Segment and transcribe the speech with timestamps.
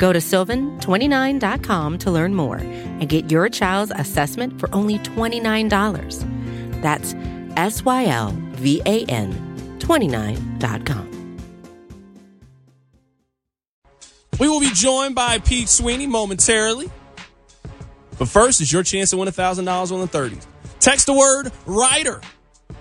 [0.00, 6.80] Go to sylvan29.com to learn more and get your child's assessment for only $29.
[6.80, 7.14] That's
[7.58, 11.36] S Y L V A N 29.com.
[14.38, 16.90] We will be joined by Pete Sweeney momentarily.
[18.18, 20.46] But first, it's your chance to win $1,000 on the 30s.
[20.78, 22.22] Text the word writer.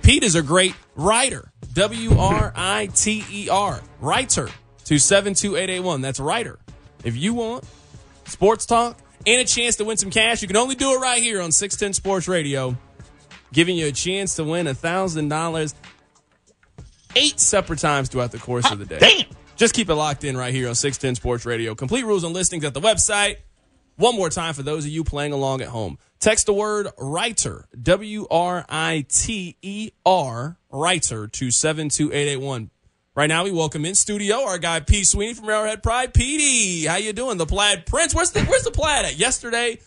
[0.03, 1.51] Pete is a great writer.
[1.73, 3.81] W R I T E R.
[3.99, 4.47] Writer
[4.85, 5.99] to 72881.
[5.99, 6.59] That's writer.
[7.03, 7.63] If you want
[8.25, 11.21] sports talk and a chance to win some cash, you can only do it right
[11.21, 12.77] here on 610 Sports Radio,
[13.53, 15.73] giving you a chance to win $1,000
[17.15, 18.99] eight separate times throughout the course of the day.
[18.99, 19.25] Damn.
[19.55, 21.75] Just keep it locked in right here on 610 Sports Radio.
[21.75, 23.37] Complete rules and listings at the website.
[23.97, 25.97] One more time for those of you playing along at home.
[26.21, 32.69] Text the word writer, W R I T E R, writer to 72881.
[33.19, 35.03] Right now, we welcome in studio our guy P.
[35.03, 36.13] Sweeney from Arrowhead Pride.
[36.13, 37.37] Petey, how you doing?
[37.37, 38.15] The Plaid Prince.
[38.15, 39.17] Where's the Where's the plaid at?
[39.17, 39.79] Yesterday,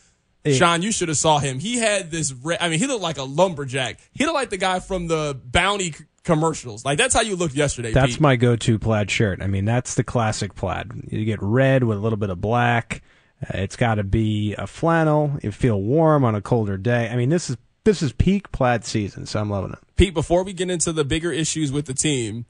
[0.46, 1.58] Sean, you should have saw him.
[1.58, 2.30] He had this.
[2.30, 4.00] Re- I mean, he looked like a lumberjack.
[4.12, 6.84] He looked like the guy from the Bounty c- commercials.
[6.84, 7.92] Like that's how you looked yesterday.
[7.92, 8.20] That's Pete.
[8.20, 9.40] my go-to plaid shirt.
[9.40, 10.92] I mean, that's the classic plaid.
[11.10, 13.00] You get red with a little bit of black.
[13.42, 15.38] Uh, it's got to be a flannel.
[15.42, 17.08] You feel warm on a colder day.
[17.08, 19.78] I mean, this is this is peak plaid season, so I'm loving it.
[19.96, 22.44] Pete, before we get into the bigger issues with the team,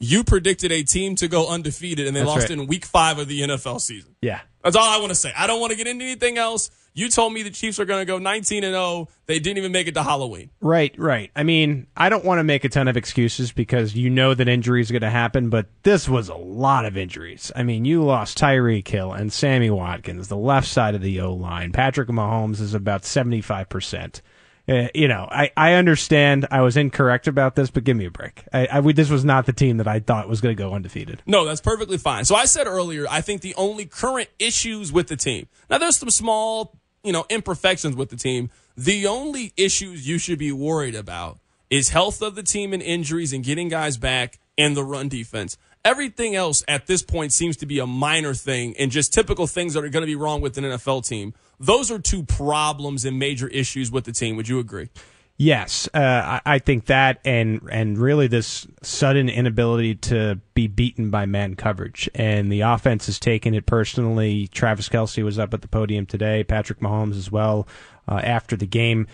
[0.00, 2.58] you predicted a team to go undefeated and they That's lost right.
[2.58, 4.16] in week five of the NFL season.
[4.22, 4.40] Yeah.
[4.64, 5.32] That's all I want to say.
[5.36, 6.70] I don't want to get into anything else.
[6.92, 9.08] You told me the Chiefs are going to go 19 and 0.
[9.26, 10.50] They didn't even make it to Halloween.
[10.60, 11.30] Right, right.
[11.36, 14.48] I mean, I don't want to make a ton of excuses because you know that
[14.48, 17.52] injuries are going to happen, but this was a lot of injuries.
[17.54, 21.32] I mean, you lost Tyreek Hill and Sammy Watkins, the left side of the O
[21.32, 21.70] line.
[21.72, 24.20] Patrick Mahomes is about 75%.
[24.70, 28.10] Uh, you know, I, I understand I was incorrect about this, but give me a
[28.10, 28.44] break.
[28.52, 31.22] I, I, this was not the team that I thought was going to go undefeated.
[31.26, 32.24] No, that's perfectly fine.
[32.24, 35.48] So I said earlier, I think the only current issues with the team.
[35.68, 38.48] Now there's some small, you know, imperfections with the team.
[38.76, 43.32] The only issues you should be worried about is health of the team and injuries
[43.32, 45.56] and getting guys back and the run defense.
[45.84, 49.74] Everything else at this point seems to be a minor thing and just typical things
[49.74, 51.32] that are going to be wrong with an NFL team.
[51.58, 54.36] Those are two problems and major issues with the team.
[54.36, 54.90] Would you agree?
[55.42, 61.24] Yes, uh, I, think that, and and really this sudden inability to be beaten by
[61.24, 64.48] man coverage, and the offense has taken it personally.
[64.48, 66.44] Travis Kelce was up at the podium today.
[66.44, 67.66] Patrick Mahomes as well
[68.06, 69.06] uh, after the game.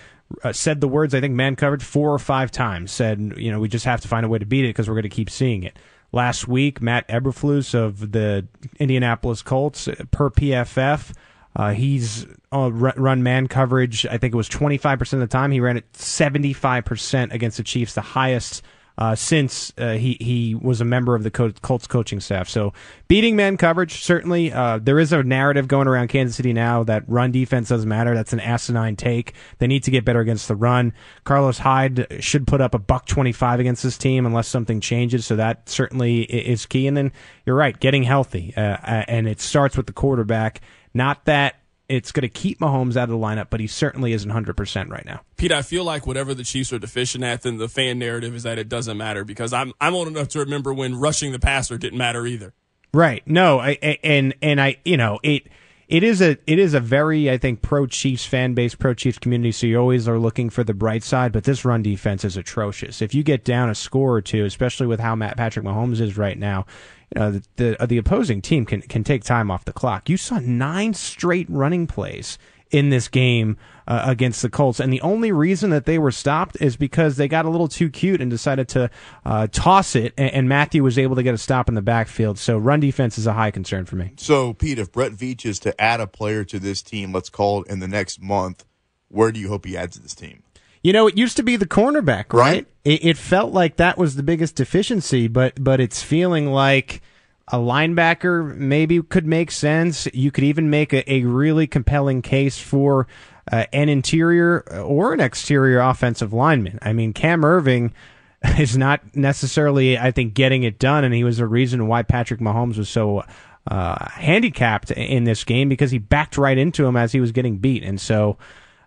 [0.42, 2.90] Uh, said the words I think man coverage four or five times.
[2.90, 4.96] Said you know we just have to find a way to beat it because we're
[4.96, 5.78] going to keep seeing it.
[6.12, 8.46] Last week, Matt Eberflus of the
[8.78, 11.12] Indianapolis Colts per PFF
[11.56, 14.04] uh, he's uh, run man coverage.
[14.06, 15.50] I think it was 25% of the time.
[15.50, 18.62] He ran it 75% against the Chiefs, the highest
[18.98, 22.48] uh, since uh, he he was a member of the Co- Colts coaching staff.
[22.48, 22.72] So
[23.08, 24.52] beating man coverage certainly.
[24.52, 28.14] Uh, there is a narrative going around Kansas City now that run defense doesn't matter.
[28.14, 29.34] That's an asinine take.
[29.58, 30.92] They need to get better against the run.
[31.24, 35.26] Carlos Hyde should put up a buck 25 against this team unless something changes.
[35.26, 36.86] So that certainly is key.
[36.86, 37.12] And then
[37.44, 40.60] you're right, getting healthy, uh, uh, and it starts with the quarterback.
[40.94, 41.56] Not that
[41.88, 45.04] it's going to keep Mahomes out of the lineup, but he certainly isn't 100% right
[45.04, 45.20] now.
[45.36, 48.42] Pete, I feel like whatever the Chiefs are deficient at, then the fan narrative is
[48.42, 51.78] that it doesn't matter because I'm I'm old enough to remember when rushing the passer
[51.78, 52.54] didn't matter either.
[52.92, 53.22] Right.
[53.26, 55.48] No, I, and and I, you know, it
[55.88, 59.18] it is a it is a very I think pro Chiefs fan base, pro Chiefs
[59.18, 59.52] community.
[59.52, 63.00] So you always are looking for the bright side, but this run defense is atrocious.
[63.00, 66.16] If you get down a score or two, especially with how Matt Patrick Mahomes is
[66.16, 66.66] right now,
[67.14, 70.08] know, the the, the opposing team can can take time off the clock.
[70.08, 72.38] You saw nine straight running plays
[72.70, 73.56] in this game
[73.86, 77.28] uh, against the Colts, and the only reason that they were stopped is because they
[77.28, 78.90] got a little too cute and decided to
[79.24, 82.38] uh, toss it, and, and Mathieu was able to get a stop in the backfield.
[82.38, 84.14] So run defense is a high concern for me.
[84.16, 87.62] So, Pete, if Brett Veach is to add a player to this team, let's call
[87.62, 88.64] it in the next month,
[89.08, 90.42] where do you hope he adds to this team?
[90.82, 92.54] You know, it used to be the cornerback, right?
[92.54, 92.66] Right.
[92.84, 97.02] It, it felt like that was the biggest deficiency, but but it's feeling like
[97.48, 100.06] a linebacker maybe could make sense.
[100.12, 103.06] You could even make a, a really compelling case for
[103.50, 106.78] uh, an interior or an exterior offensive lineman.
[106.82, 107.92] I mean, Cam Erving
[108.58, 112.40] is not necessarily, I think, getting it done, and he was a reason why Patrick
[112.40, 113.24] Mahomes was so
[113.68, 117.58] uh, handicapped in this game because he backed right into him as he was getting
[117.58, 117.82] beat.
[117.82, 118.38] And so,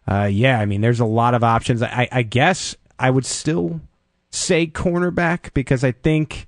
[0.07, 1.81] uh, yeah, I mean, there's a lot of options.
[1.81, 3.81] I, I guess I would still
[4.31, 6.47] say cornerback because I think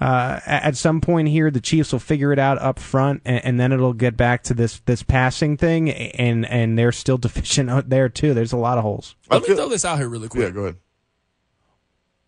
[0.00, 3.60] uh, at some point here the Chiefs will figure it out up front, and, and,
[3.60, 7.88] then it'll get back to this this passing thing, and and they're still deficient out
[7.88, 8.34] there too.
[8.34, 9.16] There's a lot of holes.
[9.30, 10.42] Let me throw this out here really quick.
[10.42, 10.76] Yeah, go ahead.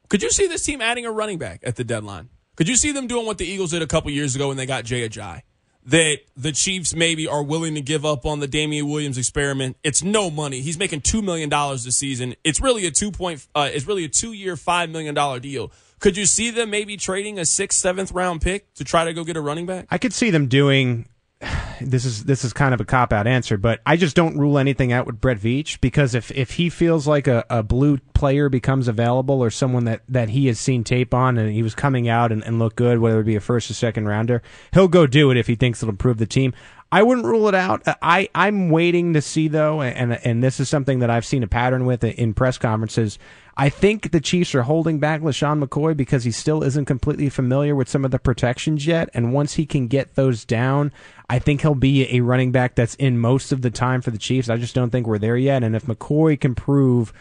[0.09, 2.31] Could you see this team adding a running back at the deadline?
[2.57, 4.67] Could you see them doing what the Eagles did a couple years ago when they
[4.67, 5.43] got Jay Ajayi?
[5.89, 9.79] That the Chiefs maybe are willing to give up on the Damien Williams experiment.
[9.83, 10.61] It's no money.
[10.61, 12.35] He's making two million dollars this season.
[12.45, 13.47] It's really a two point.
[13.55, 15.73] Uh, it's really a two year, five million dollar deal.
[15.99, 19.25] Could you see them maybe trading a sixth, seventh round pick to try to go
[19.25, 19.87] get a running back?
[19.91, 21.09] I could see them doing
[21.81, 24.59] this is this is kind of a cop out answer, but I just don't rule
[24.59, 28.49] anything out with Brett Veach because if if he feels like a, a blue player
[28.49, 32.09] becomes available or someone that, that he has seen tape on and he was coming
[32.09, 34.43] out and, and look good, whether it be a first or second rounder,
[34.73, 36.53] he'll go do it if he thinks it'll improve the team.
[36.91, 37.83] I wouldn't rule it out.
[38.01, 41.49] I, I'm waiting to see though, and and this is something that I've seen a
[41.49, 43.19] pattern with in press conferences.
[43.61, 47.75] I think the Chiefs are holding back LeSean McCoy because he still isn't completely familiar
[47.75, 49.11] with some of the protections yet.
[49.13, 50.93] And once he can get those down,
[51.31, 54.19] I think he'll be a running back that's in most of the time for the
[54.19, 54.49] Chiefs.
[54.49, 55.63] I just don't think we're there yet.
[55.63, 57.13] And if McCoy can prove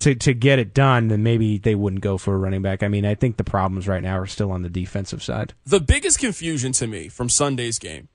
[0.00, 2.82] to, to get it done, then maybe they wouldn't go for a running back.
[2.82, 5.54] I mean, I think the problems right now are still on the defensive side.
[5.64, 8.08] The biggest confusion to me from Sunday's game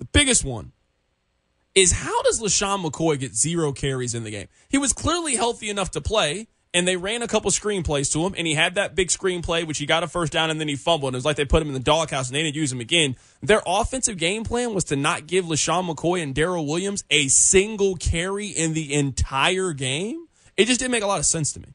[0.00, 0.72] the biggest one
[1.74, 4.48] is how does LeSean McCoy get zero carries in the game?
[4.68, 8.34] He was clearly healthy enough to play, and they ran a couple screenplays to him,
[8.36, 10.76] and he had that big screenplay, which he got a first down, and then he
[10.76, 11.10] fumbled.
[11.10, 12.80] And it was like they put him in the doghouse and they didn't use him
[12.80, 13.16] again.
[13.42, 17.96] Their offensive game plan was to not give LeSean McCoy and Darrel Williams a single
[17.96, 20.26] carry in the entire game.
[20.56, 21.68] It just didn't make a lot of sense to me.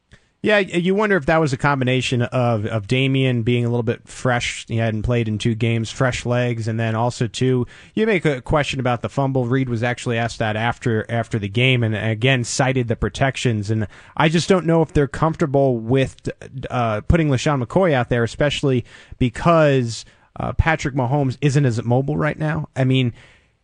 [0.45, 4.07] Yeah, you wonder if that was a combination of of Damien being a little bit
[4.07, 4.63] fresh.
[4.67, 7.65] He hadn't played in two games, fresh legs, and then also too.
[7.95, 9.47] You make a question about the fumble.
[9.47, 13.71] Reid was actually asked that after after the game, and again cited the protections.
[13.71, 16.29] And I just don't know if they're comfortable with
[16.69, 18.85] uh, putting LeSean McCoy out there, especially
[19.17, 20.05] because
[20.39, 22.69] uh, Patrick Mahomes isn't as mobile right now.
[22.75, 23.13] I mean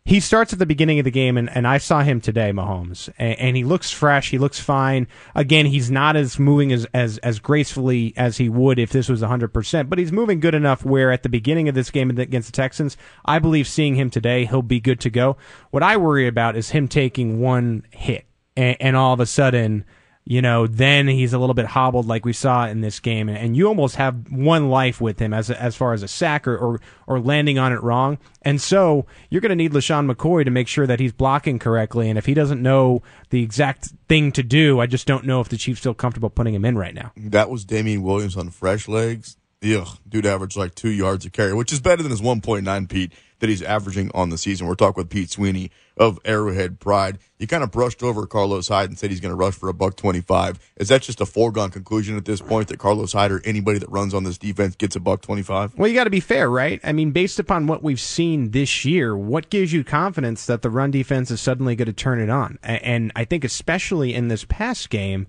[0.04, 3.08] he starts at the beginning of the game, and, and I saw him today, Mahomes,
[3.18, 4.30] and, and, he looks fresh.
[4.30, 5.06] He looks fine.
[5.34, 9.22] Again, he's not as moving as, as, as gracefully as he would if this was
[9.22, 12.52] 100%, but he's moving good enough where at the beginning of this game against the
[12.52, 15.36] Texans, I believe seeing him today, he'll be good to go.
[15.70, 18.26] What I worry about is him taking one hit,
[18.56, 19.84] and, and all of a sudden–
[20.24, 23.36] you know, then he's a little bit hobbled like we saw in this game, and,
[23.36, 26.56] and you almost have one life with him as as far as a sack or,
[26.56, 28.18] or, or landing on it wrong.
[28.42, 32.08] And so you're going to need LeSean McCoy to make sure that he's blocking correctly.
[32.08, 35.48] And if he doesn't know the exact thing to do, I just don't know if
[35.48, 37.12] the Chiefs feel comfortable putting him in right now.
[37.16, 39.36] That was Damien Williams on fresh legs.
[39.64, 43.12] Ugh, dude averaged like two yards a carry, which is better than his 1.9 Pete
[43.42, 44.68] that he's averaging on the season.
[44.68, 47.18] We're talking with Pete Sweeney of Arrowhead Pride.
[47.40, 49.74] You kind of brushed over Carlos Hyde and said he's going to rush for a
[49.74, 50.60] buck 25.
[50.76, 53.90] Is that just a foregone conclusion at this point that Carlos Hyde or anybody that
[53.90, 55.76] runs on this defense gets a buck 25?
[55.76, 56.80] Well, you got to be fair, right?
[56.84, 60.70] I mean, based upon what we've seen this year, what gives you confidence that the
[60.70, 62.60] run defense is suddenly going to turn it on?
[62.62, 65.26] And I think especially in this past game,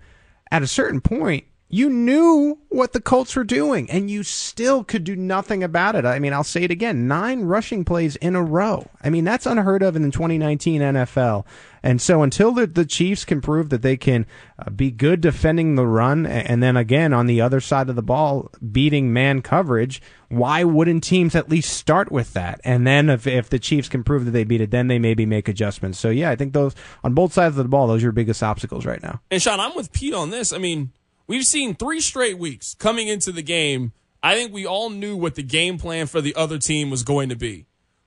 [0.52, 5.04] at a certain point, you knew what the Colts were doing, and you still could
[5.04, 6.06] do nothing about it.
[6.06, 8.92] I mean, I'll say it again nine rushing plays in a row.
[9.02, 11.46] I mean, that's unheard of in the 2019 NFL.
[11.82, 14.28] And so until the, the Chiefs can prove that they can
[14.60, 18.04] uh, be good defending the run, and then again on the other side of the
[18.04, 20.00] ball, beating man coverage,
[20.30, 22.62] why wouldn't teams at least start with that?
[22.64, 25.26] And then if, if the Chiefs can prove that they beat it, then they maybe
[25.26, 25.98] make adjustments.
[25.98, 28.44] So yeah, I think those on both sides of the ball, those are your biggest
[28.44, 29.22] obstacles right now.
[29.32, 30.54] And Sean, I'm with Pete on this.
[30.54, 30.92] I mean,
[31.26, 33.94] We've seen three straight weeks coming into the game.
[34.22, 37.30] I think we all knew what the game plan for the other team was going
[37.30, 37.66] to be.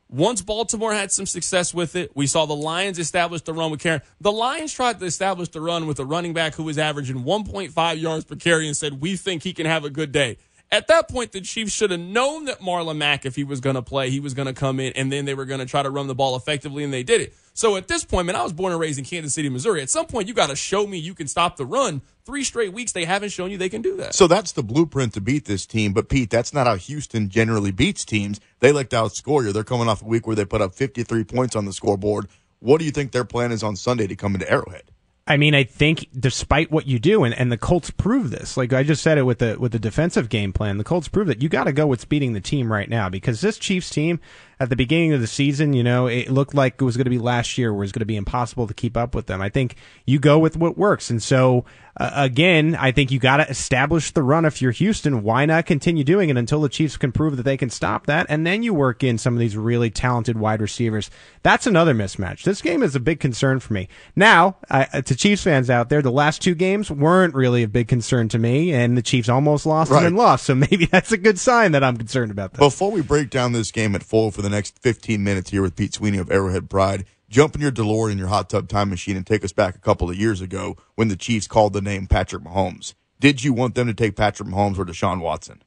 [0.08, 3.80] Once Baltimore had some success with it, we saw the Lions establish the run with
[3.80, 4.02] Kerryon.
[4.20, 8.00] The Lions tried to establish the run with a running back who was averaging 1.5
[8.00, 10.36] yards per carry and said, We think he can have a good day.
[10.70, 13.76] At that point, the Chiefs should have known that Marlon Mack, if he was going
[13.76, 15.82] to play, he was going to come in and then they were going to try
[15.82, 17.34] to run the ball effectively, and they did it.
[17.56, 19.80] So at this point, man, I was born and raised in Kansas City, Missouri.
[19.80, 22.02] At some point, you got to show me you can stop the run.
[22.26, 24.14] Three straight weeks, they haven't shown you they can do that.
[24.14, 25.94] So that's the blueprint to beat this team.
[25.94, 28.40] But Pete, that's not how Houston generally beats teams.
[28.60, 29.52] They like to outscore you.
[29.52, 32.28] They're coming off a week where they put up 53 points on the scoreboard.
[32.58, 34.90] What do you think their plan is on Sunday to come into Arrowhead?
[35.26, 38.56] I mean, I think despite what you do, and, and the Colts prove this.
[38.56, 41.26] Like I just said it with the with the defensive game plan, the Colts prove
[41.26, 44.20] that you got to go with beating the team right now because this Chiefs team,
[44.58, 47.10] at the beginning of the season, you know, it looked like it was going to
[47.10, 49.42] be last year where it's going to be impossible to keep up with them.
[49.42, 51.10] I think you go with what works.
[51.10, 51.66] And so,
[51.98, 55.22] uh, again, I think you got to establish the run if you're Houston.
[55.22, 58.26] Why not continue doing it until the Chiefs can prove that they can stop that?
[58.28, 61.10] And then you work in some of these really talented wide receivers.
[61.42, 62.42] That's another mismatch.
[62.42, 63.88] This game is a big concern for me.
[64.14, 67.88] Now, uh, to Chiefs fans out there, the last two games weren't really a big
[67.88, 70.04] concern to me, and the Chiefs almost lost right.
[70.04, 70.44] and lost.
[70.44, 72.58] So maybe that's a good sign that I'm concerned about that.
[72.58, 75.76] Before we break down this game at full for the next 15 minutes here with
[75.76, 79.26] Pete Sweeney of Arrowhead Pride, jump in your DeLorean, your hot tub time machine, and
[79.26, 82.42] take us back a couple of years ago when the Chiefs called the name Patrick
[82.42, 82.94] Mahomes.
[83.18, 85.62] Did you want them to take Patrick Mahomes or Deshaun Watson?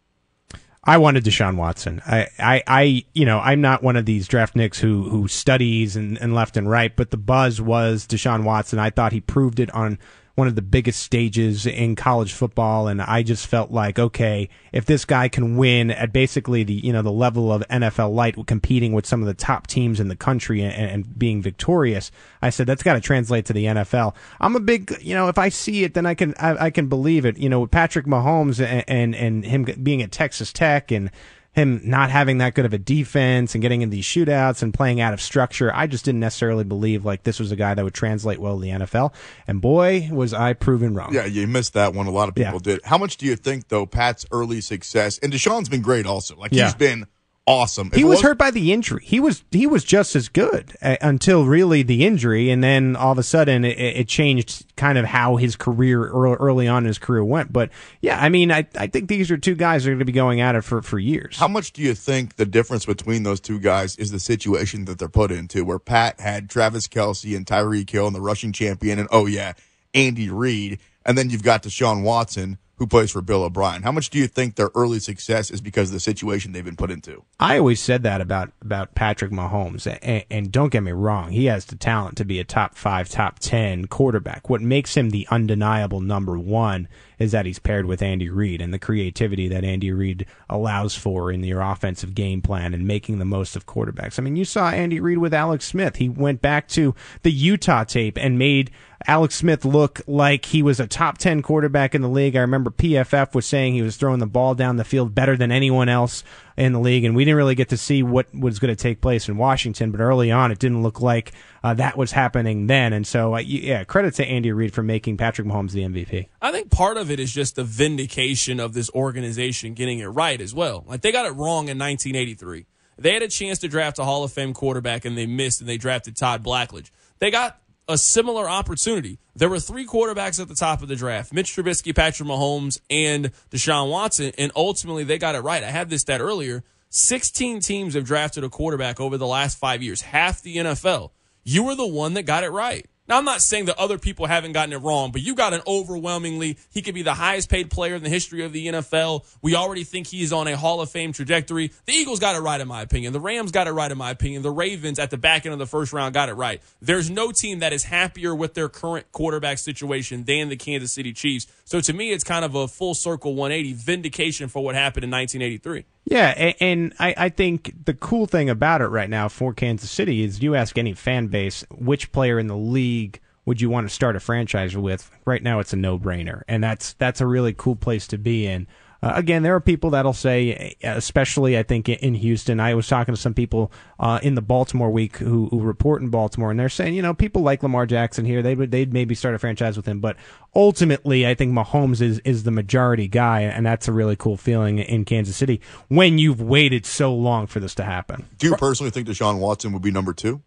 [0.83, 2.01] I wanted Deshaun Watson.
[2.05, 6.17] I, I, I, you know, I'm not one of these draftniks who who studies and,
[6.17, 8.79] and left and right, but the buzz was Deshaun Watson.
[8.79, 9.99] I thought he proved it on
[10.39, 14.85] one of the biggest stages in college football and I just felt like okay if
[14.85, 18.93] this guy can win at basically the you know the level of NFL light competing
[18.93, 22.09] with some of the top teams in the country and, and being victorious
[22.41, 25.37] I said that's got to translate to the NFL I'm a big you know if
[25.37, 27.37] I see it then I can I, I can believe it.
[27.37, 31.11] You know with Patrick Mahomes and, and and him being at Texas Tech and
[31.59, 35.01] him not having that good of a defense and getting in these shootouts and playing
[35.01, 35.71] out of structure.
[35.73, 38.61] I just didn't necessarily believe like this was a guy that would translate well to
[38.61, 39.13] the NFL.
[39.47, 41.13] And boy, was I proven wrong.
[41.13, 42.07] Yeah, you missed that one.
[42.07, 42.75] A lot of people yeah.
[42.75, 42.85] did.
[42.85, 46.35] How much do you think though Pat's early success and Deshaun's been great also.
[46.35, 46.65] Like yeah.
[46.65, 47.05] he's been
[47.49, 47.91] awesome.
[47.91, 49.01] he was, was, hurt by the injury.
[49.03, 53.11] He was he was just as good uh, until really the injury, and then all
[53.11, 56.87] of a sudden it, it changed kind of how his career early, early on in
[56.87, 57.51] his career went.
[57.51, 57.69] But
[58.01, 60.11] yeah, I mean, I I think these are two guys that are going to be
[60.11, 61.37] going at it for for years.
[61.37, 64.99] How much do you think the difference between those two guys is the situation that
[64.99, 68.99] they're put into, where Pat had Travis Kelce and Tyreek Hill and the rushing champion,
[68.99, 69.53] and oh yeah,
[69.93, 73.83] Andy Reid, and then you've got Deshaun Watson who plays for Bill O'Brien.
[73.83, 76.77] How much do you think their early success is because of the situation they've been
[76.77, 77.23] put into?
[77.39, 81.45] I always said that about about Patrick Mahomes, and, and, don't get me wrong, he
[81.45, 84.49] has the talent to be a top five, top ten quarterback.
[84.49, 86.87] What makes him the undeniable number one
[87.19, 91.31] is that he's paired with Andy Reid and the creativity that Andy Reid allows for
[91.31, 94.17] in your offensive game plan and making the most of quarterbacks.
[94.17, 95.97] I mean, you saw Andy Reid with Alex Smith.
[95.97, 98.71] He went back to the Utah tape and made
[99.05, 102.35] Alex Smith look like he was a top 10 quarterback in the league.
[102.35, 105.51] I remember PFF was saying he was throwing the ball down the field better than
[105.51, 106.23] anyone else
[106.59, 108.99] in the league, and we didn't really get to see what was going to take
[108.99, 111.31] place in Washington, but early on it didn't look like
[111.63, 112.91] uh, that was happening then.
[112.91, 116.27] And so, uh, yeah, credit to Andy Reid for making Patrick Mahomes the MVP.
[116.41, 120.39] I think part of it is just the vindication of this organization getting it right
[120.41, 120.83] as well.
[120.85, 122.65] Like they got it wrong in 1983.
[122.97, 125.69] They had a chance to draft a Hall of Fame quarterback and they missed and
[125.69, 126.91] they drafted Todd Blackledge.
[127.19, 129.19] They got a similar opportunity.
[129.35, 133.31] There were three quarterbacks at the top of the draft Mitch Trubisky, Patrick Mahomes, and
[133.49, 135.63] Deshaun Watson, and ultimately they got it right.
[135.63, 136.63] I had this stat earlier.
[136.91, 141.11] 16 teams have drafted a quarterback over the last five years, half the NFL.
[141.43, 142.87] You were the one that got it right.
[143.09, 145.61] Now, I'm not saying that other people haven't gotten it wrong, but you got an
[145.65, 149.25] overwhelmingly, he could be the highest paid player in the history of the NFL.
[149.41, 151.71] We already think he's on a Hall of Fame trajectory.
[151.87, 153.11] The Eagles got it right, in my opinion.
[153.11, 154.43] The Rams got it right, in my opinion.
[154.43, 156.61] The Ravens at the back end of the first round got it right.
[156.83, 161.11] There's no team that is happier with their current quarterback situation than the Kansas City
[161.11, 161.47] Chiefs.
[161.65, 165.09] So to me, it's kind of a full circle 180 vindication for what happened in
[165.09, 165.83] 1983.
[166.09, 170.23] Yeah, and I, I think the cool thing about it right now for Kansas City
[170.23, 173.93] is you ask any fan base which player in the league would you want to
[173.93, 175.11] start a franchise with?
[175.25, 178.65] Right now, it's a no-brainer, and that's that's a really cool place to be in.
[179.01, 182.59] Uh, again, there are people that'll say, especially I think in Houston.
[182.59, 186.09] I was talking to some people uh, in the Baltimore week who, who, report in
[186.09, 188.41] Baltimore, and they're saying, you know, people like Lamar Jackson here.
[188.41, 190.17] They would they'd maybe start a franchise with him, but
[190.53, 194.79] ultimately, I think Mahomes is is the majority guy, and that's a really cool feeling
[194.79, 198.25] in Kansas City when you've waited so long for this to happen.
[198.37, 200.41] Do you personally think Deshaun Watson would be number two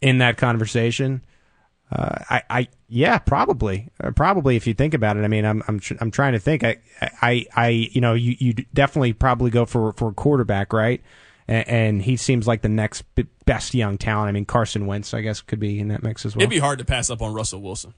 [0.00, 1.22] in that conversation?
[1.92, 4.56] Uh, I, I, yeah, probably, uh, probably.
[4.56, 6.64] If you think about it, I mean, I'm, I'm, tr- I'm trying to think.
[6.64, 11.02] I, I, I, you know, you, you definitely probably go for for a quarterback, right?
[11.46, 14.28] And, and he seems like the next b- best young talent.
[14.28, 16.42] I mean, Carson Wentz, I guess, could be in that mix as well.
[16.42, 17.94] It'd be hard to pass up on Russell Wilson.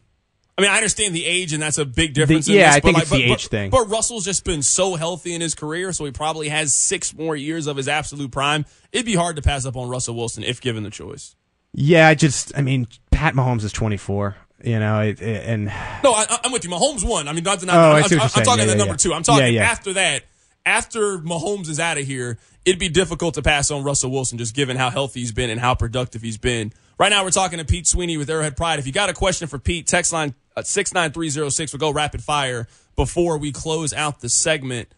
[0.59, 2.47] I mean, I understand the age, and that's a big difference.
[2.47, 3.71] The, yeah, this, I think like, it's but, the age but, thing.
[3.71, 7.37] But Russell's just been so healthy in his career, so he probably has six more
[7.37, 8.65] years of his absolute prime.
[8.91, 11.37] It'd be hard to pass up on Russell Wilson if given the choice.
[11.79, 14.37] Yeah, I just, I mean, Pat Mahomes is 24.
[14.63, 15.67] You know, it, it, and
[16.03, 16.71] no, I, am with you.
[16.71, 17.29] Mahomes won.
[17.29, 18.97] I mean, not, not, oh, I'm, I am talking yeah, the yeah, number yeah.
[18.97, 19.15] two.
[19.15, 20.25] I'm talking after that.
[20.65, 24.55] After Mahomes is out of here, it'd be difficult to pass on Russell Wilson, just
[24.55, 26.73] given how healthy he's been and how productive he's been.
[26.99, 28.79] Right now, we're talking to Pete Sweeney with Arrowhead Pride.
[28.79, 31.73] If you got a question for Pete, text line uh, six nine three zero six.
[31.73, 34.89] We'll go rapid fire before we close out the segment.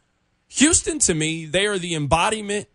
[0.49, 2.69] Houston, to me, they are the embodiment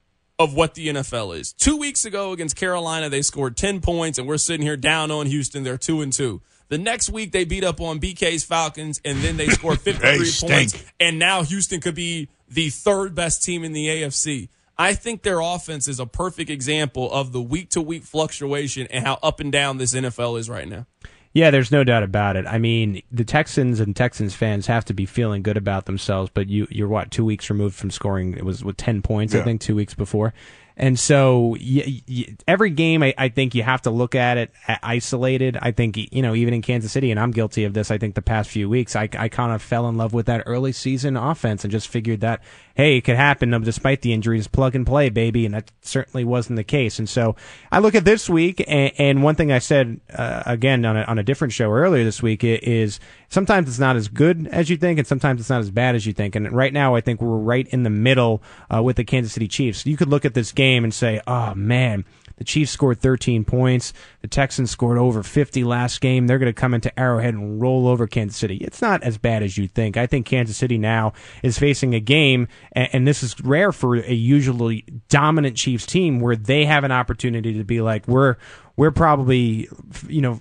[0.43, 1.53] of what the NFL is.
[1.53, 5.25] Two weeks ago against Carolina, they scored 10 points, and we're sitting here down on
[5.25, 5.63] Houston.
[5.63, 6.41] They're 2 and 2.
[6.67, 10.83] The next week, they beat up on BK's Falcons, and then they scored 53 points.
[10.99, 14.49] And now Houston could be the third best team in the AFC.
[14.77, 19.05] I think their offense is a perfect example of the week to week fluctuation and
[19.05, 20.87] how up and down this NFL is right now.
[21.33, 22.45] Yeah, there's no doubt about it.
[22.45, 26.47] I mean, the Texans and Texans fans have to be feeling good about themselves, but
[26.47, 28.33] you you're what two weeks removed from scoring.
[28.37, 29.41] It was with ten points, yeah.
[29.41, 30.33] I think, two weeks before.
[30.75, 34.51] And so y- y- every game, I, I, think you have to look at it
[34.67, 35.57] uh, isolated.
[35.61, 38.15] I think, you know, even in Kansas City, and I'm guilty of this, I think
[38.15, 41.15] the past few weeks, I, I kind of fell in love with that early season
[41.15, 42.41] offense and just figured that,
[42.75, 45.45] hey, it could happen despite the injuries, plug and play, baby.
[45.45, 46.97] And that certainly wasn't the case.
[46.97, 47.35] And so
[47.71, 51.03] I look at this week, and, and one thing I said, uh, again, on a,
[51.03, 52.99] on a different show earlier this week is
[53.29, 56.05] sometimes it's not as good as you think, and sometimes it's not as bad as
[56.05, 56.35] you think.
[56.35, 58.41] And right now, I think we're right in the middle
[58.73, 59.85] uh, with the Kansas City Chiefs.
[59.85, 62.05] You could look at this game and say, oh man,
[62.37, 63.93] the Chiefs scored 13 points.
[64.21, 66.27] The Texans scored over 50 last game.
[66.27, 68.57] They're going to come into Arrowhead and roll over Kansas City.
[68.57, 69.97] It's not as bad as you think.
[69.97, 71.13] I think Kansas City now
[71.43, 76.37] is facing a game, and, this is rare for a usually dominant Chiefs team where
[76.37, 78.37] they have an opportunity to be like, we're
[78.75, 79.67] we're probably,
[80.07, 80.39] you know,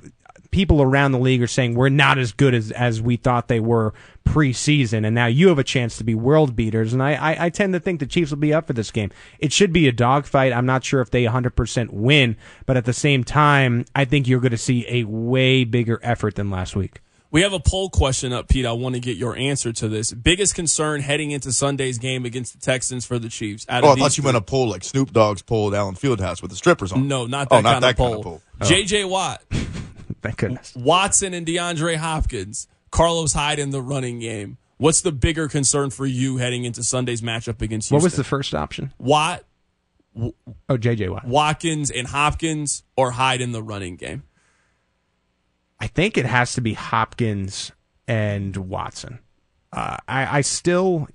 [0.53, 3.59] people around the league are saying we're not as good as, as we thought they
[3.59, 3.93] were
[4.25, 6.93] preseason, and now you have a chance to be world beaters.
[6.93, 9.11] And I, I, I tend to think the Chiefs will be up for this game.
[9.41, 10.53] It should be a dogfight.
[10.53, 14.41] I'm not sure if they 100% win, but at the same time, I think you're
[14.41, 17.01] going to see a way bigger effort than last week.
[17.33, 18.67] We have a poll question up, Pete.
[18.67, 20.13] I want to get your answer to this.
[20.13, 23.65] Biggest concern heading into Sunday's game against the Texans for the Chiefs.
[23.71, 26.51] oh, I thought you meant a poll like Snoop Dogg's poll at Allen Fieldhouse with
[26.51, 27.09] the strippers on.
[27.09, 28.43] No, not oh, that, oh, not kind, that of kind of poll.
[28.61, 28.67] Oh.
[28.67, 29.07] J.J.
[29.07, 29.43] Watt.
[30.23, 30.75] Thank goodness.
[30.75, 34.59] Watson and DeAndre Hopkins, Carlos Hyde in the running game.
[34.79, 37.97] What's the bigger concern for you heading into Sunday's matchup against Houston?
[37.97, 38.93] What was the first option?
[38.99, 39.45] Watt.
[40.19, 40.33] oh,
[40.69, 41.27] JJ Watt.
[41.27, 44.25] Watkins and Hopkins or Hyde in the running game?
[45.79, 47.73] I think it has to be Hopkins
[48.07, 49.19] and Watson.
[49.73, 51.09] Uh, I, I still,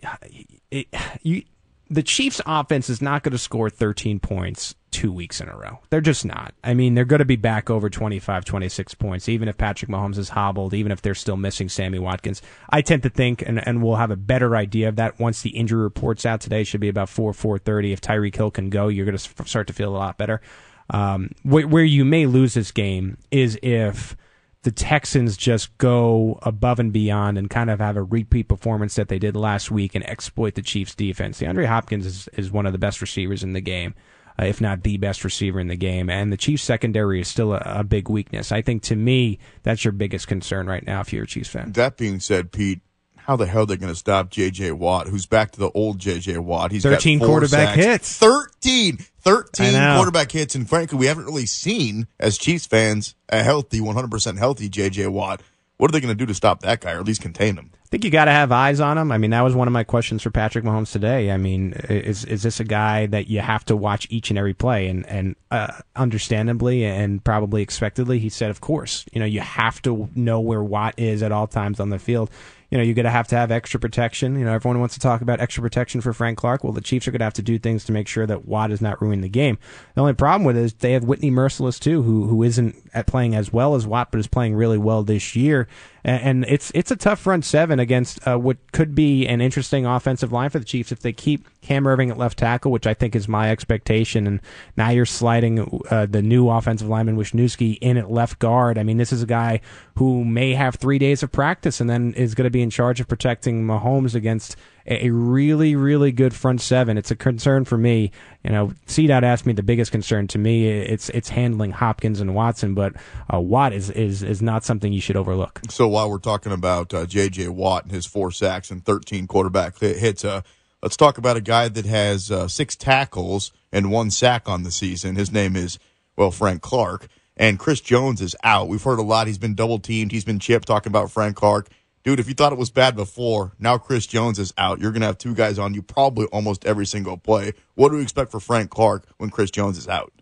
[0.71, 0.87] it,
[1.21, 1.43] you,
[1.89, 5.79] the Chiefs' offense is not going to score 13 points two weeks in a row.
[5.89, 6.53] They're just not.
[6.63, 10.17] I mean, they're going to be back over 25, 26 points, even if Patrick Mahomes
[10.17, 12.41] is hobbled, even if they're still missing Sammy Watkins.
[12.69, 15.51] I tend to think, and, and we'll have a better idea of that once the
[15.51, 16.63] injury reports out today.
[16.63, 17.93] Should be about 4, 4.30.
[17.93, 20.41] If Tyreek Hill can go, you're going to start to feel a lot better.
[20.89, 24.15] Um, wh- where you may lose this game is if
[24.63, 29.07] the Texans just go above and beyond and kind of have a repeat performance that
[29.07, 31.39] they did last week and exploit the Chiefs defense.
[31.39, 33.93] DeAndre Hopkins is, is one of the best receivers in the game.
[34.39, 36.09] Uh, if not the best receiver in the game.
[36.09, 38.51] And the Chiefs secondary is still a, a, big weakness.
[38.51, 41.71] I think to me, that's your biggest concern right now if you're a Chiefs fan.
[41.71, 42.81] That being said, Pete,
[43.27, 44.71] how the hell are they going to stop J.J.
[44.71, 46.37] Watt, who's back to the old J.J.
[46.37, 46.71] Watt?
[46.71, 47.75] He's 13 quarterback sacks.
[47.75, 48.17] hits.
[48.19, 48.97] 13.
[49.19, 50.55] 13 quarterback hits.
[50.55, 55.07] And frankly, we haven't really seen, as Chiefs fans, a healthy, 100% healthy J.J.
[55.07, 55.41] Watt.
[55.75, 57.71] What are they going to do to stop that guy or at least contain him?
[57.87, 59.13] I think you got to have eyes on him.
[59.13, 61.31] I mean, that was one of my questions for Patrick Mahomes today.
[61.31, 64.53] I mean, is is this a guy that you have to watch each and every
[64.53, 64.89] play?
[64.89, 69.05] And and uh, understandably and probably expectedly, he said, of course.
[69.13, 72.29] You know, you have to know where Watt is at all times on the field
[72.69, 74.37] you know, you're going to have to have extra protection.
[74.37, 76.63] You know, everyone wants to talk about extra protection for Frank Clark.
[76.63, 78.71] Well, the Chiefs are going to have to do things to make sure that Watt
[78.71, 79.57] is not ruining the game.
[79.95, 82.75] The only problem with it is they have Whitney Mercilus too, who who isn't
[83.05, 85.67] playing as well as Watt, but is playing really well this year.
[86.03, 90.31] And, it's it's a tough front seven against uh, what could be an interesting offensive
[90.31, 93.13] line for the Chiefs if they keep Cam Erving at left tackle, which I think
[93.13, 94.25] is my expectation.
[94.25, 94.39] And
[94.77, 98.77] now you're sliding uh, the new offensive lineman Wisniewski in at left guard.
[98.77, 99.59] I mean, this is a guy
[99.97, 102.99] who may have three days of practice and then is going to be in charge
[102.99, 104.55] of protecting Mahomes against
[104.85, 106.99] a really, really good front seven.
[106.99, 108.11] It's a concern for me.
[108.43, 110.67] You know, CDOT asked me the biggest concern to me.
[110.67, 112.93] It's it's handling Hopkins and Watson, but
[113.33, 115.61] uh, Watt is, is is not something you should overlook.
[115.67, 117.47] So while we're talking about uh, J.J.
[117.47, 120.41] Watt and his four sacks and 13 quarterback hits, uh,
[120.83, 124.71] let's talk about a guy that has uh, six tackles and one sack on the
[124.71, 125.15] season.
[125.15, 125.79] His name is
[126.15, 127.07] well Frank Clark.
[127.37, 128.67] And Chris Jones is out.
[128.67, 129.27] We've heard a lot.
[129.27, 130.11] He's been double teamed.
[130.11, 131.69] He's been chipped talking about Frank Clark
[132.07, 134.79] dude, if you thought it was bad before, now Chris Jones is out.
[134.79, 137.51] You're going to have two guys on you probably almost every single play.
[137.75, 140.13] What do we expect for Frank Clark when Chris Jones is out?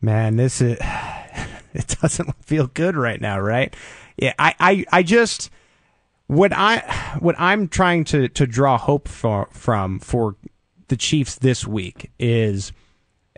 [0.00, 0.76] Man, this is,
[1.72, 3.72] it doesn't feel good right now, right?
[4.16, 5.50] Yeah, I, I, I just
[6.26, 6.80] what I
[7.20, 10.34] what I'm trying to to draw hope for from for
[10.88, 12.72] the Chiefs this week is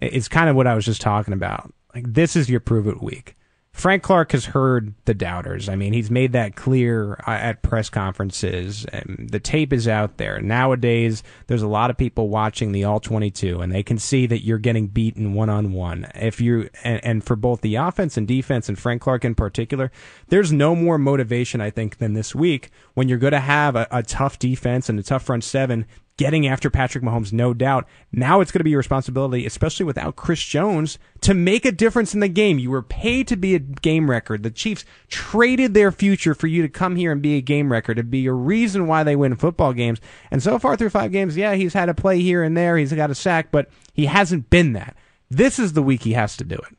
[0.00, 1.72] is kind of what I was just talking about.
[1.94, 3.37] Like this is your prove it week
[3.72, 5.68] Frank Clark has heard the doubters.
[5.68, 8.87] I mean, he's made that clear uh, at press conferences.
[9.07, 10.40] The tape is out there.
[10.40, 14.44] Nowadays, there's a lot of people watching the All 22, and they can see that
[14.44, 16.07] you're getting beaten one on one.
[16.14, 19.90] If you and, and for both the offense and defense, and Frank Clark in particular,
[20.28, 23.88] there's no more motivation, I think, than this week when you're going to have a,
[23.90, 27.87] a tough defense and a tough front seven getting after Patrick Mahomes, no doubt.
[28.12, 32.14] Now it's going to be your responsibility, especially without Chris Jones, to make a difference
[32.14, 32.59] in the game.
[32.59, 34.38] You were paid to be a game wrecker.
[34.38, 37.94] The Chiefs traded their future for you to come here and be a game wrecker,
[37.94, 40.01] to be a reason why they win football games.
[40.31, 42.77] And so far through five games, yeah, he's had a play here and there.
[42.77, 44.96] He's got a sack, but he hasn't been that.
[45.31, 46.77] This is the week he has to do it.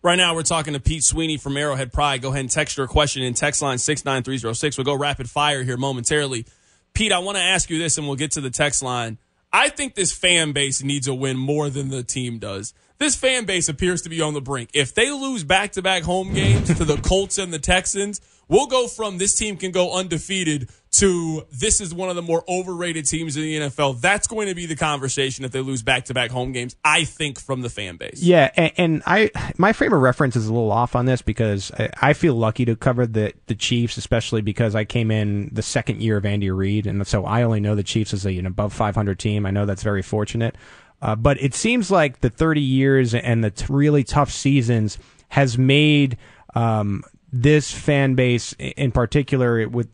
[0.00, 2.22] Right now, we're talking to Pete Sweeney from Arrowhead Pride.
[2.22, 4.78] Go ahead and text your question in text line 69306.
[4.78, 6.46] We'll go rapid fire here momentarily.
[6.94, 9.18] Pete, I want to ask you this, and we'll get to the text line.
[9.52, 12.74] I think this fan base needs a win more than the team does.
[12.98, 14.70] This fan base appears to be on the brink.
[14.74, 18.66] If they lose back to back home games to the Colts and the Texans, we'll
[18.66, 20.68] go from this team can go undefeated
[20.98, 24.00] to this is one of the more overrated teams in the NFL.
[24.00, 27.04] That's going to be the conversation if they lose back to back home games, I
[27.04, 28.22] think, from the fan base.
[28.22, 31.70] Yeah, and, and, I my frame of reference is a little off on this because
[31.78, 35.62] I, I, feel lucky to cover the the Chiefs, especially because I came in the
[35.62, 38.46] second year of Andy Reid, and so I only know the Chiefs as a, an
[38.46, 39.46] above 500 team.
[39.46, 40.56] I know that's very fortunate.
[41.00, 45.56] Uh, but it seems like the 30 years and the t- really tough seasons has
[45.56, 46.16] made
[46.56, 49.88] um, this fan base in particular with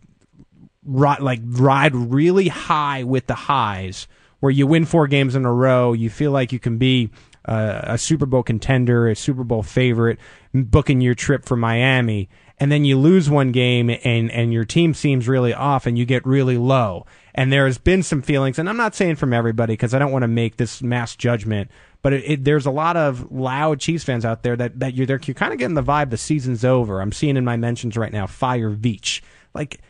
[0.84, 4.06] ride, like ride really high with the highs
[4.40, 7.10] where you win four games in a row you feel like you can be
[7.46, 10.18] uh, a super bowl contender a super bowl favorite
[10.52, 14.94] booking your trip for miami and then you lose one game and and your team
[14.94, 18.76] seems really off and you get really low and there's been some feelings and i'm
[18.76, 21.70] not saying from everybody because i don't want to make this mass judgment
[22.04, 25.06] but it, it, there's a lot of loud Chiefs fans out there that, that you're,
[25.06, 27.00] you're kind of getting the vibe the season's over.
[27.00, 29.22] I'm seeing in my mentions right now, fire Veach.
[29.54, 29.80] Like,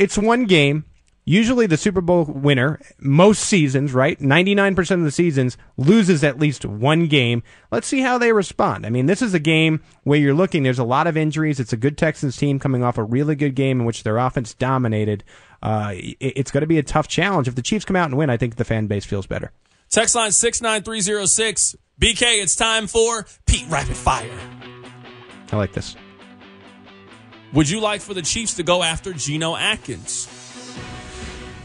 [0.00, 0.86] it's one game.
[1.26, 4.18] Usually the Super Bowl winner, most seasons, right?
[4.18, 7.42] 99% of the seasons loses at least one game.
[7.70, 8.86] Let's see how they respond.
[8.86, 11.60] I mean, this is a game where you're looking, there's a lot of injuries.
[11.60, 14.54] It's a good Texans team coming off a really good game in which their offense
[14.54, 15.22] dominated.
[15.62, 17.46] Uh, it, it's going to be a tough challenge.
[17.46, 19.52] If the Chiefs come out and win, I think the fan base feels better.
[19.90, 21.76] Text line 69306.
[22.00, 24.38] BK, it's time for Pete Rapid Fire.
[25.52, 25.94] I like this.
[27.52, 30.28] Would you like for the Chiefs to go after Geno Atkins?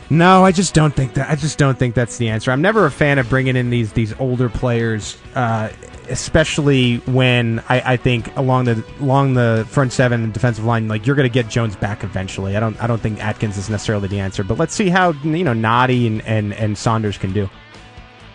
[0.10, 1.30] No, I just don't think that.
[1.30, 2.52] I just don't think that's the answer.
[2.52, 5.70] I'm never a fan of bringing in these these older players, uh,
[6.10, 11.08] especially when I, I, think along the along the front seven and defensive line, like
[11.08, 12.56] you're going to get Jones back eventually.
[12.56, 15.44] I don't I don't think Atkins is necessarily the answer, but let's see how you
[15.44, 17.50] know Nnadi and, and, and Saunders can do.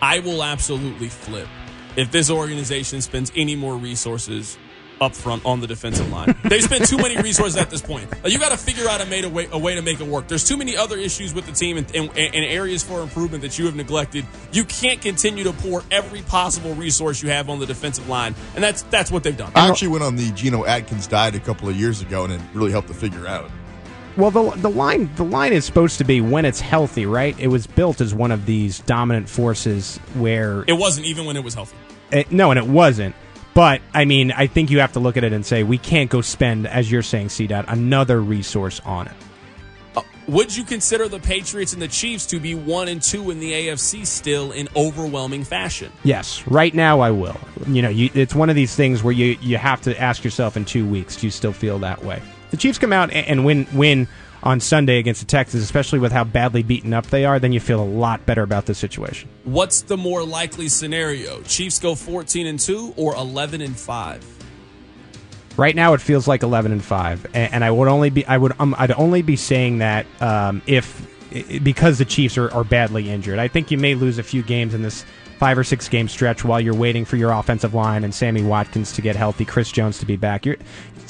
[0.01, 1.47] I will absolutely flip
[1.95, 4.57] if this organization spends any more resources
[5.01, 6.35] up front on the defensive line.
[6.45, 8.07] they spend too many resources at this point.
[8.25, 10.27] you got to figure out a, made a, way, a way to make it work.
[10.27, 13.57] There's too many other issues with the team and, and, and, areas for improvement that
[13.57, 14.25] you have neglected.
[14.51, 18.63] You can't continue to pour every possible resource you have on the defensive line, and
[18.63, 19.51] that's that's what they've done.
[19.55, 22.41] I actually went on the Geno Atkins diet a couple of years ago, and it
[22.53, 23.49] really helped to figure out.
[24.17, 27.37] Well, the the line the line is supposed to be when it's healthy, right?
[27.39, 31.43] It was built as one of these dominant forces where it wasn't even when it
[31.43, 31.77] was healthy.
[32.11, 33.15] It, no, and it wasn't.
[33.53, 36.09] But I mean, I think you have to look at it and say we can't
[36.09, 39.13] go spend, as you're saying, CDOT, another resource on it.
[39.95, 43.39] Uh, would you consider the Patriots and the Chiefs to be one and two in
[43.39, 45.91] the AFC still in overwhelming fashion?
[46.03, 47.37] Yes, right now I will.
[47.67, 50.55] You know, you, it's one of these things where you you have to ask yourself
[50.55, 52.21] in two weeks, do you still feel that way?
[52.51, 54.07] the Chiefs come out and win win
[54.43, 57.59] on Sunday against the Texans, especially with how badly beaten up they are, then you
[57.59, 59.29] feel a lot better about the situation.
[59.43, 61.41] What's the more likely scenario?
[61.43, 64.37] Chiefs go 14 and 2 or 11 and 5?
[65.57, 68.53] Right now, it feels like 11 and 5, and, I would only be I would
[68.57, 71.07] um, I'd only be saying that um, if
[71.61, 73.37] because the Chiefs are, are badly injured.
[73.37, 75.05] I think you may lose a few games in this
[75.37, 78.93] five or six game stretch while you're waiting for your offensive line and Sammy Watkins
[78.93, 80.45] to get healthy, Chris Jones to be back.
[80.45, 80.57] You're,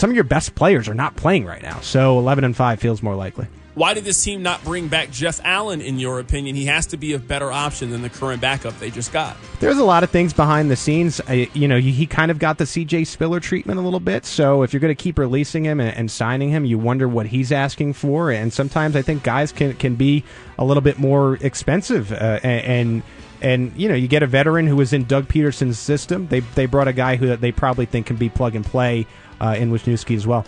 [0.02, 3.04] some of your best players are not playing right now, so 11 and 5 feels
[3.04, 3.46] more likely.
[3.76, 6.56] Why did this team not bring back Jeff Allen, in your opinion?
[6.56, 9.38] He has to be a better option than the current backup they just got.
[9.60, 11.22] There's a lot of things behind the scenes.
[11.28, 14.26] I, you know, he kind of got the CJ Spiller treatment a little bit.
[14.26, 17.28] So if you're going to keep releasing him and, and, signing him, you wonder what
[17.28, 18.32] he's asking for.
[18.32, 20.24] And sometimes I think guys can, can be
[20.58, 22.12] a little bit more expensive.
[22.12, 23.04] Uh, and, and
[23.42, 26.28] and you know you get a veteran who was in Doug Pederson's system.
[26.28, 29.08] They they brought a guy who they probably think can be plug and play
[29.40, 30.46] uh, in Wisniewski as well.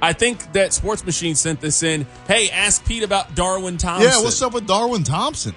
[0.00, 2.06] I think that Sports Machine sent this in.
[2.28, 4.10] Hey, ask Pete about Darwin Thompson.
[4.10, 5.54] Yeah, what's up with Darwin Thompson?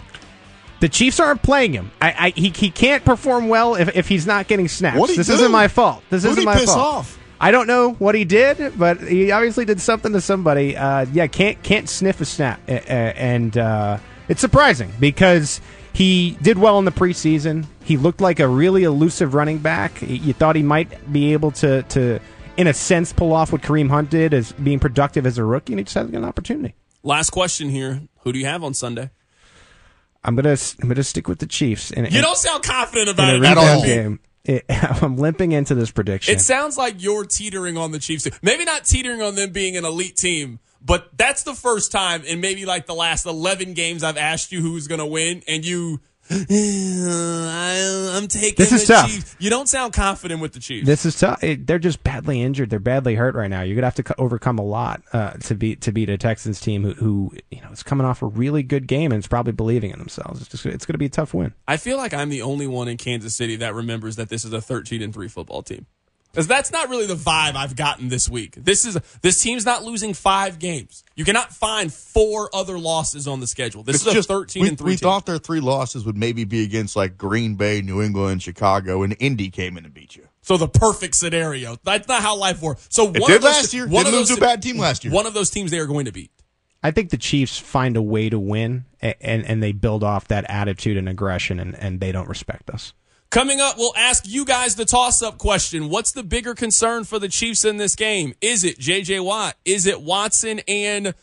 [0.79, 1.91] The Chiefs aren't playing him.
[2.01, 4.97] I, I he, he can't perform well if, if he's not getting snaps.
[4.97, 5.33] What this do?
[5.33, 6.03] isn't my fault.
[6.09, 6.79] This Who'd isn't my piss fault.
[6.79, 7.19] Off?
[7.39, 10.75] I don't know what he did, but he obviously did something to somebody.
[10.75, 15.61] Uh, yeah, can't can't sniff a snap, uh, and uh, it's surprising because
[15.93, 17.65] he did well in the preseason.
[17.83, 20.01] He looked like a really elusive running back.
[20.01, 22.19] You thought he might be able to to
[22.57, 25.73] in a sense pull off what Kareem Hunt did as being productive as a rookie,
[25.73, 26.75] and he just hasn't got an opportunity.
[27.03, 29.09] Last question here: Who do you have on Sunday?
[30.23, 31.91] I'm gonna I'm gonna stick with the Chiefs.
[31.95, 33.83] You don't sound confident about it at all.
[33.83, 34.19] Game.
[34.43, 36.35] It, I'm limping into this prediction.
[36.35, 38.27] It sounds like you're teetering on the Chiefs.
[38.41, 42.41] Maybe not teetering on them being an elite team, but that's the first time in
[42.41, 46.01] maybe like the last 11 games I've asked you who's going to win, and you
[46.31, 49.11] I, am taking this is the tough.
[49.11, 49.35] Chiefs.
[49.39, 50.85] You don't sound confident with the Chiefs.
[50.85, 51.43] This is tough.
[51.43, 52.69] It, they're just badly injured.
[52.69, 53.63] They're badly hurt right now.
[53.63, 56.83] You're gonna have to overcome a lot uh, to beat to beat a Texans team
[56.83, 59.91] who, who you know is coming off a really good game and is probably believing
[59.91, 60.41] in themselves.
[60.41, 61.53] It's just it's gonna be a tough win.
[61.67, 64.53] I feel like I'm the only one in Kansas City that remembers that this is
[64.53, 65.85] a 13 and three football team.
[66.31, 68.55] Because that's not really the vibe I've gotten this week.
[68.55, 71.03] This is this team's not losing five games.
[71.15, 73.83] You cannot find four other losses on the schedule.
[73.83, 74.91] This it's is a just, thirteen we, and three.
[74.91, 75.09] We team.
[75.09, 79.15] thought their three losses would maybe be against like Green Bay, New England, Chicago, and
[79.19, 80.27] Indy came in and beat you.
[80.41, 81.77] So the perfect scenario.
[81.83, 82.87] That's not how life works.
[82.89, 83.83] So one it of did those, last year.
[83.83, 85.13] One Didn't of lose those, to a bad team last year.
[85.13, 86.31] One of those teams they are going to beat.
[86.81, 90.29] I think the Chiefs find a way to win, and and, and they build off
[90.29, 92.93] that attitude and aggression, and, and they don't respect us.
[93.31, 95.87] Coming up, we'll ask you guys the toss up question.
[95.87, 98.33] What's the bigger concern for the Chiefs in this game?
[98.41, 99.55] Is it JJ Watt?
[99.63, 101.13] Is it Watson and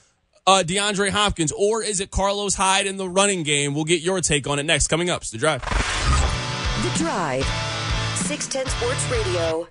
[0.46, 1.52] uh, DeAndre Hopkins?
[1.52, 3.74] Or is it Carlos Hyde in the running game?
[3.74, 4.86] We'll get your take on it next.
[4.88, 5.60] Coming up, it's The Drive.
[5.60, 7.44] The Drive.
[8.16, 9.68] 610 Sports Radio.